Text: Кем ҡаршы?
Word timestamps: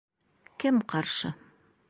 Кем 0.63 0.81
ҡаршы? 0.95 1.33